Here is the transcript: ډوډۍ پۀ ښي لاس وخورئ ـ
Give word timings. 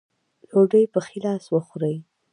ډوډۍ 0.49 0.83
پۀ 0.91 0.99
ښي 1.05 1.19
لاس 1.25 1.43
وخورئ 1.53 1.95
ـ 1.99 2.03